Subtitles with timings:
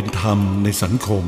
[0.00, 1.24] เป็นธรรมในสังคม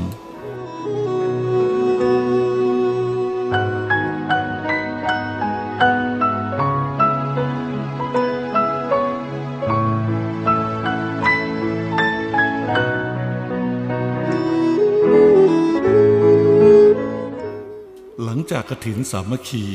[18.25, 19.67] หลังจากกระถินสามัคคี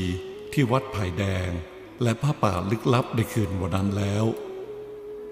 [0.54, 1.52] ที่วัดไผ่แดง
[2.04, 4.26] และผ้าป่าลึกลับในคืนวันนั้นแล้ว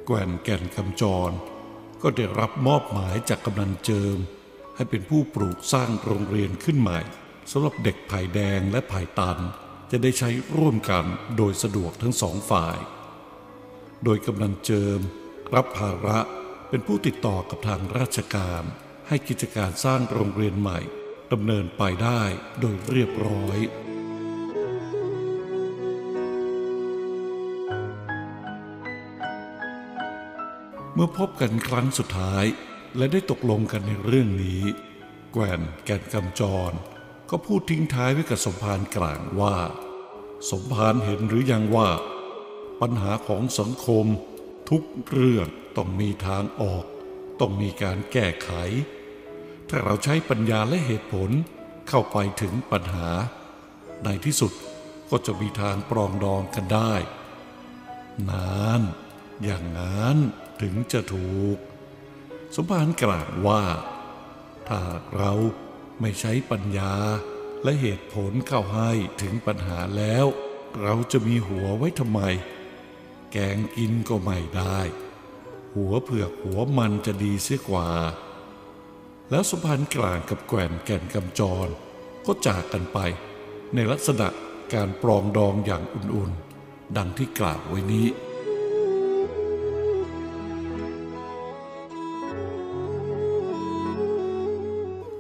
[0.06, 1.34] แก่นแก่นคำจร
[2.04, 4.18] ก็ได้รับมอบหมายจากกำนันเจิม
[4.76, 7.00] ให้เป็นผู้ปลูกสร้างโรงเรียนขึ้นใหม่
[7.52, 9.38] สำหรับเด็กไผ่แดงและไผ่ตัน
[9.92, 11.06] จะได้ใช้ร่วมกัน
[11.38, 12.78] โดยสะดวกทั้งสองฝ่าย
[14.04, 15.00] โดยกำนันเจิม
[15.56, 16.20] รับภาระ
[16.70, 18.64] เป็นผู้ติดต่อกับทางราชการ
[19.08, 20.80] ให้กิจการสร้างโรงเรียนใหม่
[21.32, 22.22] ดำเนินไปได้
[22.60, 23.58] โดยเรียบร้อย
[30.94, 32.46] เมื่อพบกันครั้งสุดท้าย
[32.98, 34.64] และได้ตกลงกันในเรื่องนี้
[35.34, 36.72] แกวนแก่นกำจร
[37.30, 39.58] ก็พูดทิ้งท้ายไว้กับสมภารกลางว่า
[40.50, 41.90] สมภารเห็นหรือยังว่า
[42.82, 44.06] ปัญหาของสังคม
[44.70, 46.86] ทุกเรื่องต้องมีทางออก
[47.40, 48.52] ต้องมีการแก้ไข
[49.70, 51.30] ถ้าเราใช้ปัญญาและเหตุผล
[51.90, 53.10] เข้าไปถึงปัญหา
[54.04, 54.52] ในที่สุด
[55.10, 56.94] ก็จะมีทางปรองดองกันได้
[58.30, 58.82] นาน
[59.44, 60.18] อย่างนั้น
[60.62, 61.58] ถึงจะถูก
[62.56, 63.64] สมภารกล่าวว่า
[64.68, 64.82] ถ้า
[65.16, 65.32] เรา
[66.02, 66.94] ไม่ใช้ปัญญา
[67.64, 70.26] และเหตุผลเข้าให้ถึงปัญหาแล้ว
[70.82, 72.22] เราจะมีหัวไว้ทำไม
[73.32, 74.80] แกงกินก็ไม่ได้
[75.76, 77.90] หัวเผือกหัวมันจะดีเสียกว่า
[79.30, 81.68] แล้วสมภารกลางกับแก่นแก่นกำจร
[82.26, 83.00] ก็จากกันไป
[83.74, 84.28] ในลักษณะ
[84.74, 88.08] การปรองดองอย่างอุ่นๆ ดังที่กล่าวไว้นี้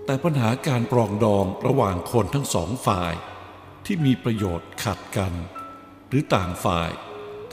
[0.06, 3.14] แต่ปัญหาการปรองดองระหว่างคนทั้งสองฝ่าย
[3.86, 5.34] ที่มีประโยชน์ขัดกัน
[6.08, 6.91] หรือต่างฝ่าย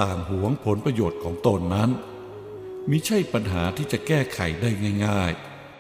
[0.03, 1.91] ต่างหวงผลประโยชน์ของตนนั้น
[2.91, 4.71] มิใช่ปัญหาที่จะแก้ไขได้
[5.07, 5.33] ง่าย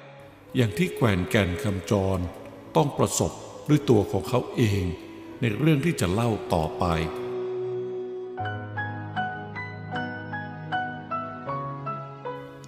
[0.02, 2.18] ๆ อย่างที่แกวนแก่นคำจร
[2.76, 3.32] ต้องประสบ
[3.68, 4.84] ด้วยตัวของเขาเอง
[5.40, 6.84] ในเรื่องที่จะเล่าต่อไป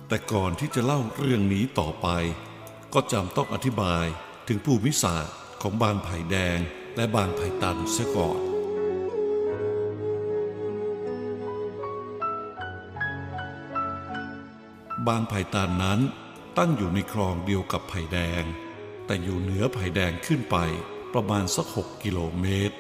[0.09, 2.09] แต่ก่อนที่จะเล่าเรื่องนี้ต่อไป
[2.95, 4.07] ก็จำต้องอธิบาย
[4.49, 6.59] ถึงภูมิศาสตร์ของบางไผ่แดง
[6.97, 8.41] และบางไผ่ตันเสียก่อน
[15.09, 16.01] บางไผ่ตันนั้น
[16.59, 18.43] ตั้งอยู่ในคลองเดียวกับไผ่แดง
[19.07, 20.57] แต่อยู่เหนือไผ่แดงขึ้นไป
[21.13, 22.77] ประมาณสักหกกิโลเมตร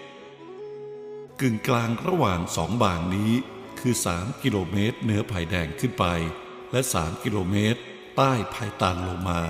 [1.40, 3.32] กึ่งกลางระหว่างสองบางนี้
[3.80, 6.04] คือ 3 กิโลเมตรเหนือไผ่แดงขึ้นไป
[6.72, 7.80] และ 3 กิโลเมตร
[8.16, 9.42] ใต้ไผ่ตันลงมา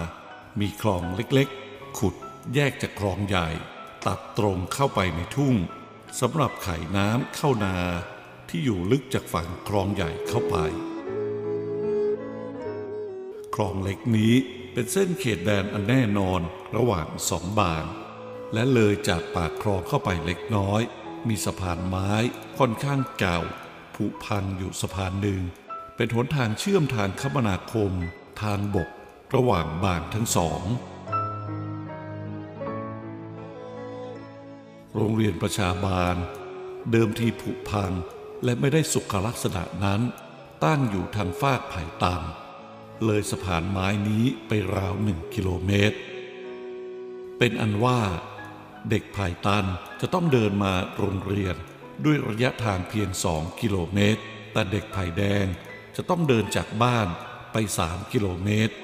[0.61, 2.15] มีคลองเล็กๆ ขุด
[2.55, 3.49] แยกจากคลองใหญ่
[4.06, 5.55] ตัดตรงเข้าไปในทุ่ง
[6.21, 7.76] สำหรับไขน้ำเข้านา
[8.49, 10.56] ที่อยู่ลึกจากฝั่งคลองใหญ่เข้าไป
[13.55, 14.35] คลองเล็กนี้
[14.73, 16.41] เป็นเส้นเขตแดนอันแน่นอน
[16.76, 17.85] ระหว่างสองบาง
[18.53, 20.82] และเลยจากปากคลองเข้าไปเล็กน้อย
[21.29, 22.12] มีสะพานไม้
[22.59, 23.38] ค่อนข้างเก่า
[23.94, 25.43] ผุพังอยู่สะพานหนึ่ง
[25.97, 27.93] เป็นหนทางเชื่อมทางคมนาคม
[28.43, 28.88] ทางบก
[29.34, 30.62] ระหว่างบางทั้งสอง
[34.96, 36.17] โรงเรียนประชาบาล
[36.90, 37.93] เดิมทีผุพัง
[38.44, 40.00] และไม่ได้สุขลักษณะนั้น
[40.64, 42.23] ตั้งอยู่ทางฟากไผ่ตัน
[43.05, 45.96] เลยสะพานไม้นี้ไปราวหนึ่งกิโลเมตร
[47.38, 48.00] เป็นอันว่า
[48.90, 49.64] เด็กไผ่ตัน
[50.00, 51.56] จะต้องเดินมาโรงเรียน
[52.05, 55.46] ด้วยระยะทางเพียงสองกิโลเมตร แต่เด็กไผ่แดง
[55.96, 57.08] จะต้องเดินจากบ้าน
[57.52, 57.56] ไป
[57.87, 58.75] 3กิโลเมตร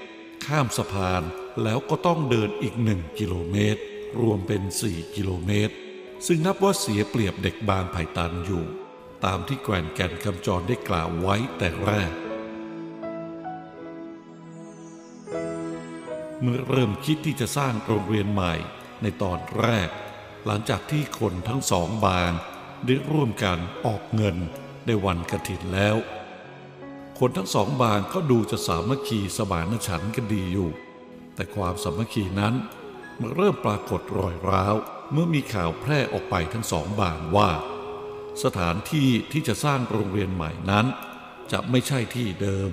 [0.47, 1.23] ข้ามสะพาน
[1.63, 3.81] แล้วก็ต้องเดินอีก1กิโลเมตร
[4.21, 5.75] รวมเป็น 4 กิโลเมตร
[6.27, 8.65] ซึ่งนับว่าเสียเปรียบเด็กบางไผ่ตันอยู่
[9.25, 12.13] ตามที่แกวนแก่นคำจรได้กล่าวไว้แต่แรก
[16.43, 18.55] เมื่อเริ่มคิดที่จะสร้างโรงเรียนใหม่
[19.03, 19.89] ในตอนแรก
[20.47, 22.33] หลังจากที่คนทั้งสองบาง
[22.87, 24.37] ได้ร่วมกันออกเงิน
[24.87, 25.97] ในวันกระถินแล้ว
[27.23, 30.71] คนทั้งสองบางก็ดูจะสามัคคีสมานฉันกันดีอยู่
[31.35, 32.55] แต่ความสามัคคีนั้น
[33.21, 34.75] มันเริ่มปรากฏรอยร้าว
[35.13, 37.51] เมื่อมีข่าวแพร่ออกไปทั้งสองบางว่า
[38.43, 40.87] สถานที่ที่จะสร้างโรงเรียนใหม่นั้น
[41.53, 42.71] จะไม่ใช่ที่เดิม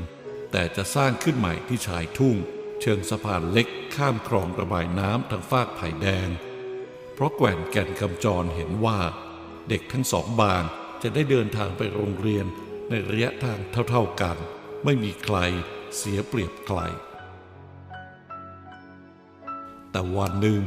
[0.51, 2.36] แต่จะสร้างขึ้นใหม่ที่ชายทุ่ง
[2.81, 6.30] เชิงสะพานเล็กข้ามคลองระบายน้ำทางฟากไผ่แดง
[7.13, 9.00] เพราะแก่นแก่นคำจรเห็นว่า
[9.69, 10.63] เด็กทั้งสองบาง
[11.03, 12.45] จะได้เดินทางไปโรงเรียน
[12.90, 13.60] ในระยะทาง
[13.90, 14.38] เท่าๆกัน
[14.84, 15.38] ไม่มีใคร
[15.98, 16.80] เสียเปรียบใคร
[19.92, 20.62] แต่วันหนึ่ง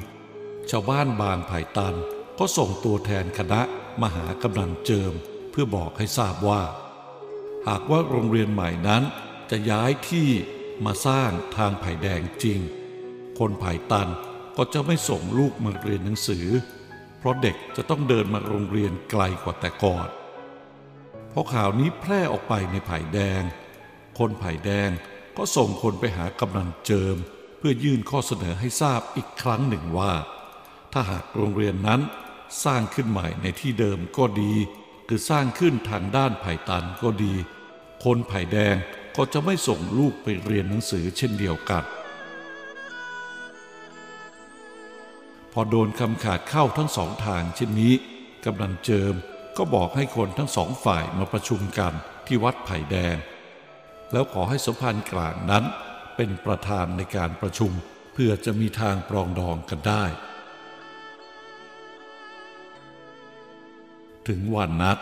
[0.71, 1.95] ชาวบ้านบางไผ่ตัน
[2.39, 3.61] ก็ส่งตัวแทนคณะ
[4.01, 5.13] มาหากำนันเจิม
[5.51, 6.63] เพื่อบอกให้ทราบว่า
[7.69, 9.03] หากว่าโรงเรียนใหม่นั้น
[9.51, 10.29] จะย้ายที่
[10.85, 12.61] มาสร้างทางไผ่แดงจริง
[13.39, 14.09] คนไผ่ตัน
[14.57, 16.47] ก็จะไม่ส่งลูกมาเรียนหนังสือ
[17.19, 20.09] เพราะเด็กจะต้องเดินมาโรงเรียนไกลกว่าแต่ก่อน
[21.39, 23.43] อข่าวนี้แพร่ออกไปในไผ่แดง
[24.19, 24.91] คนไผ่แดง
[25.37, 27.17] ก็ส่งคนไปหากำนันเจิม
[27.59, 30.13] เพื่อยื่นข้อเสนอให้ทราบอีกครั้งหนึ่งว่า
[30.93, 32.01] ถ้าหากโรงเรียนนั้น
[32.65, 34.55] สร้างขึ้นใหม่ในที่เดิมก็ดี
[35.05, 37.35] หรือสร้างขึ้นทางด้านไผ่ตันก็ดี
[38.05, 38.77] คนไผ่แดง
[39.17, 41.85] ก็จะไม่ส่งลูกไปเรียนหนังสือเช่นเดียวกัน
[45.53, 47.95] พอโดนคำขาดเข้าทั้งสองทางเช่นนี้
[48.45, 49.15] กำนันเจิม
[49.59, 51.93] ก็บอกให้คนทั้งสองฝ่ายมาประชุมกัน
[52.27, 53.17] ที่วัดไผ่แดง
[54.13, 55.65] แล้วขอให้สมภารกลางนั้น
[56.17, 57.73] เป็นประธานในการประชุม
[58.13, 60.05] เพื่อจะมีทางปรองดองกันได้
[64.29, 64.99] ถึงวันนัด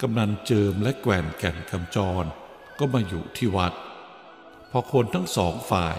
[0.00, 2.24] กำนันเจิมและแกว่นแก่นคำจร
[2.78, 3.72] ก็มาอยู่ที่วัด
[4.70, 5.96] พอคนทั้งสองฝ่าย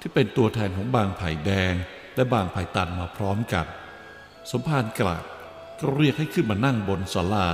[0.00, 1.74] ที่เป็นตัวแทนของบางไผ่แดง
[2.14, 3.66] และบางไผ่ตันมาพร้อมกัน
[4.50, 5.24] สมภารกลาง
[5.80, 7.48] ก็เรียกให้ขึ้นมานั่งบนศาลา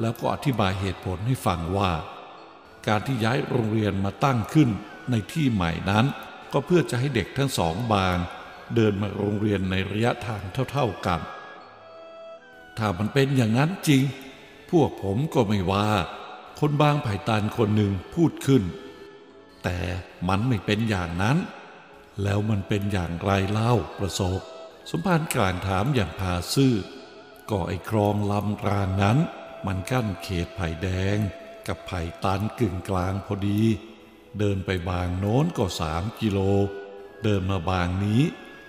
[0.00, 1.90] แล้วก็อธิบายเหตุผลให้ฟังว่า
[2.86, 4.68] การที่ย้ายโรงเรียนมาตั้งขึ้น
[5.10, 6.06] ในที่ใหม่นั้น
[6.52, 8.16] ก็เพื่อจะให้เด็กทั้งสองบาง
[8.74, 11.20] เดินมาโรงเรียนในระยะทางเท่าๆกัน
[12.78, 14.02] ถ้ามันเป็นอย่างนั้นจริง
[14.70, 15.88] พวกผมก็ไม่ว่า
[16.60, 18.62] คนบางไผ่ตานคนหนึ่งพูดขึ้น
[19.64, 19.78] แต่
[20.28, 21.36] มันไม่เป็นอย่างนั้น
[22.22, 24.40] แล้วมันเป็นอย่างไรเล่าประสบ
[24.90, 26.74] สมภารกลางถามอย่างพาซื่อ
[27.50, 29.18] ก็ไอ้คลองลำกลางนั้น
[29.66, 31.16] มันกั้นเขตไผ่แดง
[31.66, 33.60] กับไผ่ตันกึ่งกลางพอดี
[34.38, 36.38] เดินไปบางโน้นก็สามกิโล
[37.22, 38.22] เดินมาบางนี้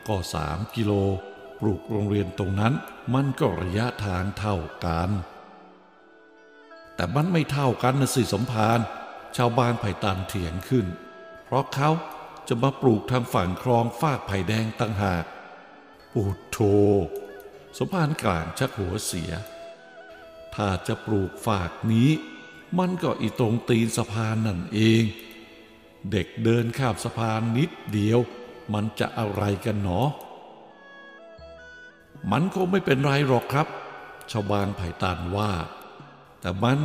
[0.08, 0.92] ก็สามกิโล
[1.60, 2.74] ปลูกโรงเรียนตรงนั้น
[3.14, 4.56] มันก็ระยะทางเท่า
[4.86, 5.10] กัน
[6.96, 8.80] แต่มันไม่เท่ากันนะสิสมภาร
[9.36, 10.86] ชาวบ้านไผ่ตันเถียงขึ้น
[11.46, 11.90] เพราะเขา
[12.48, 15.26] จะมาปลูกทางฝั่งคลองฟากไผ่แดงตั้งหาก
[16.14, 16.58] ปุดโธ
[17.78, 19.32] สมภารกลางชักหัวเสีย
[20.56, 22.10] ถ้าจะปลูกฝากนี้
[22.80, 25.04] มันก็อีตรงตีนสะพานนั่นเอง
[26.12, 28.20] เด็กเดินข้ามสะพานนิดเดียว
[28.74, 30.02] มันจะอะไรกันหนอ
[32.32, 33.68] มันคงไม่เป็นไรหรอกครับ
[34.32, 35.52] ชาวบ้านไผ่ตานว่า
[36.42, 36.78] แต่มัน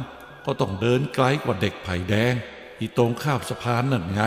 [0.45, 2.35] ก็ต้องเดินไกลกว่าเด็กไผ่แดง
[2.79, 4.23] อีตรงข้ามสะพานนั่นไง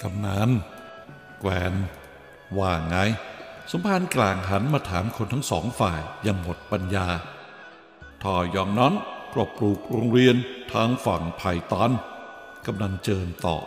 [0.00, 0.50] กำนัน
[1.40, 1.74] แกวน
[2.58, 2.96] ว่าไง
[3.70, 7.06] สมภารกลางหันมาถามคนทั้งสองฝ่ายอย่างหมดปัญญา
[8.22, 8.94] ถ้าอย่างนั้น
[9.34, 10.36] ก็ปลูกโรงเรียน
[10.72, 11.90] ทางฝั่งไผ่ตัน
[12.66, 13.64] กำนันเจินตอบ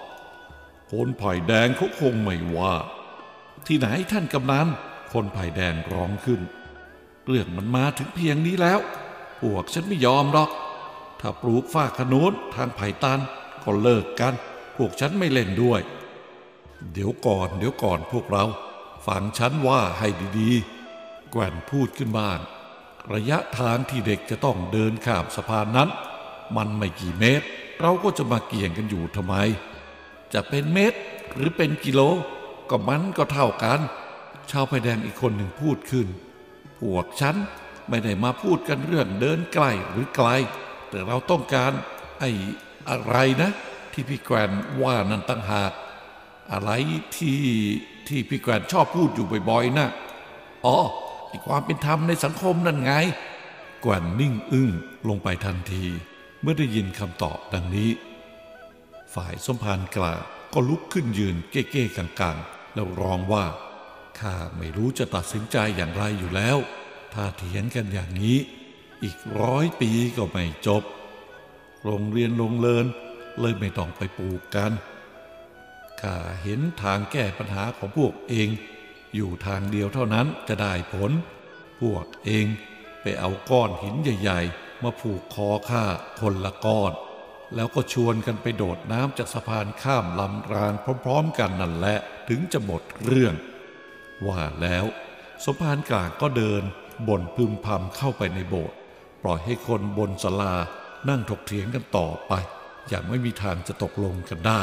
[0.91, 2.73] คนไผ่แดงเขาคงไม่ว่า
[3.67, 4.67] ที่ไหนท่านกำนัน
[5.13, 6.41] คนไผ่แดงร้องขึ้น
[7.25, 8.79] เรื่องมันมาถึงเพียงนี้แล้ว
[9.41, 10.49] พวกฉันไม่ยอมหรอก
[11.19, 13.19] ถ้าปลูกฝ้าขนุนทางไผ่ตัน
[13.63, 14.33] ก็เลิกกัน
[14.77, 15.81] พวกฉันไม่เล่นด้วย
[16.93, 18.43] เดี๋ยวก่อน เดี๋ยวก่อนพวกเรา
[19.05, 20.07] ฟังฉันว่าให้
[20.39, 22.39] ดีๆ แกว่นพูดขึ้นบ้าง
[23.13, 25.89] ระยะทางที่เด็กจะต้องเดินข้ามสะพานนั้น
[26.57, 27.45] มันไม่กี่เมตร
[27.81, 29.35] เราก็จะมาเกี่ยงกันอยู่ทำไม
[30.33, 30.99] จะเป็นเมตร
[31.33, 32.01] หรือเป็นกิโล
[32.69, 33.79] ก็มันก็เท่ากัน
[34.51, 36.07] ชาวไผ่แดงอีกคนหนึ่งพูดขึ้น
[36.79, 37.35] พวกฉัน
[37.89, 40.29] ไม่ได้มาพูดกันเรื่องเดินใกล้หรือไกล
[40.89, 41.71] แต่เราต้องการ
[42.19, 42.31] ไอ้
[42.89, 43.51] อะไรนะ
[43.93, 44.51] ที่พี่แกรน
[44.81, 45.71] ว่านั่นตั้งหาก
[46.51, 46.71] อะไร
[47.17, 47.39] ที่
[48.09, 49.87] ที่พี่แกรนชอบพูดอยู่บ่อยๆนะ
[50.65, 50.77] อ๋อ
[51.27, 52.91] ไอความเป็นธรรมในสังคมนั่นไง
[53.81, 54.69] แกว่นนิ่งอึ้ง
[55.07, 55.85] ลงไปทันที
[56.41, 57.89] เมื่อได้ยินคำตอบดังนี้
[59.13, 60.21] ฝ่ายสมภารกล่าว
[60.53, 63.45] ก็ลุกขึ้นยืนเก้ๆกังๆ แล้วร้องว่า
[64.19, 66.57] ข้าไม่รู้จะตัดสินใจอย่างไรอยู่แล้ว
[67.13, 68.37] ถ้าเถียงกันอย่างนี้
[69.03, 70.83] อีกร้อยปีก็ไม่จบ
[71.83, 72.85] โรงเรียนโรงเริน
[73.39, 74.71] เลยไม่ต้องไปปลูกกัน
[76.01, 78.49] ข้าเห็นทางแก้ปัญหาของพวกเอง
[79.15, 81.11] อยู่ทางเดียวเท่านั้นจะได้ผล
[81.81, 82.45] พวกเอง
[83.01, 85.83] ไปเอาก้อนหินใหญ่ ๆ มาผูกคอข้า
[86.19, 86.93] คนละก้อน
[87.55, 90.73] แล้วก็ชวนกันไปโดดน้ำจากสะพานข้ามลำราง
[91.03, 91.97] พร้อม ๆ กันนั่นแหละ
[92.29, 93.35] ถึงจะหมดเรื่อง
[94.27, 94.85] ว่าแล้ว
[95.43, 96.63] สมภารกลางก็เดิน
[97.07, 98.77] บ่นพึมพำเข้าไปในโบสถ์
[99.23, 100.55] ปล่อยให้คนบนศาลา
[101.09, 102.33] นั่งถกเถียงกันต่อไป
[102.89, 104.61] อย่างไม่มีทางจะตกลงกันได้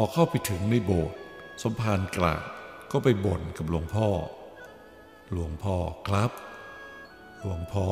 [0.00, 1.16] อเข้าไปถึงในโบสถ์
[1.62, 2.42] สมภารกลาง
[2.90, 4.08] ก็ไปบ่นกับหลวงพ่อ
[5.32, 5.76] หลวงพ่อ
[6.08, 6.30] ครับ
[7.40, 7.88] หลวงพ่อ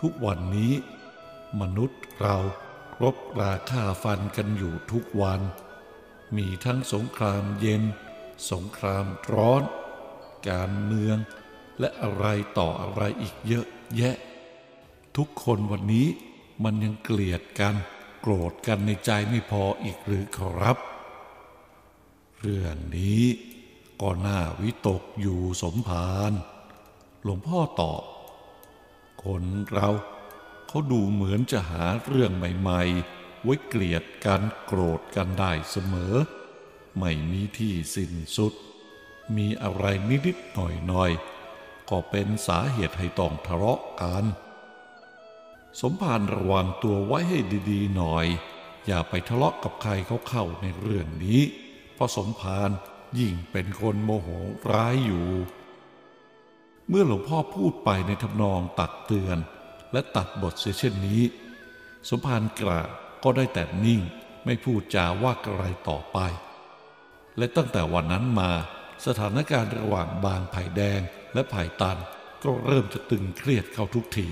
[0.00, 0.72] ทุกวันนี้
[1.60, 2.36] มนุษย์เรา
[3.02, 5.40] รบราฆ่าฟันกันอยู่ทุกวัน
[6.36, 7.82] มีทั้งสงครามเย็น
[8.50, 9.62] สงครามร้อน
[10.48, 11.16] การเมือง
[11.78, 12.26] และอะไร
[12.58, 13.66] ต่ออะไรอีกเยอะ
[13.98, 14.16] แยะ
[15.16, 16.06] ทุกคนวันนี้
[16.64, 17.74] มันยังเกลียดกัน
[18.24, 20.78] โกรธกันในใจไม่พออีกหรือครับ
[22.40, 23.24] เรื่องนี้
[24.00, 26.32] ก็น่าวิตกอยู่สมภาร
[27.22, 28.02] หลวงพ่อตอบ
[29.24, 29.88] คนเรา
[30.68, 36.14] เขาดูเหมือนจะหาเรื่องใหม่ๆ ไว้เกลียดกันโกรธกันได้เสมอ
[36.98, 38.54] ไม่มีที่สิ้นสุด
[39.36, 39.84] มีอะไร
[40.26, 40.58] นิดๆห
[40.92, 44.24] น่อยๆ ก็เป็นสาเหตุให้ต้องทะเลาะกัน
[45.80, 47.38] สมภารระวังตัวไว้ให้
[47.70, 48.26] ดีๆหน่อย
[48.86, 51.40] อย่าไปทะเลาะกับใครเขาเข้าในเรื่องนี้
[51.94, 52.70] เพราะสมภาร
[53.18, 54.28] ยิ่งเป็นคนโมโห
[54.72, 55.28] ร้ายอยู่
[56.88, 59.38] เมื่อหลวงพ่อพูดไปในทำนองตักเตือน
[59.92, 61.22] และตัดบทเสียเช่นนี้
[62.08, 62.80] สมภารกรา
[63.22, 64.00] ก็ได้แต่นิ่ง
[64.44, 66.18] ไม่พูดจาว่าอะไรต่อไป
[67.38, 68.50] และตั้งแต่วันนั้นมา
[69.06, 71.00] สถานการณ์ระหว่างบางไผ่แดง
[71.34, 71.98] และไผ่ตัน
[72.44, 74.28] ก็เริ่มจะตึงเครียดเข้าทุกที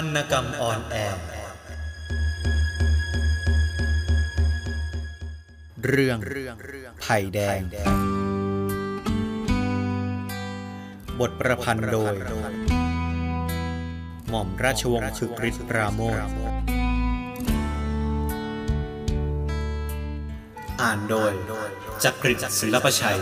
[0.00, 1.22] รรณกรรมออนแอร์
[5.86, 6.18] เรื่อง
[7.02, 7.60] ไผ่แดง
[11.20, 12.14] บทประพันธ์โดย
[14.28, 16.20] หม่อมราชวงศ์คึกฤทธิ์ปราโมท
[20.80, 21.32] อ่านโดย
[22.04, 23.16] จักริดศิลปชัย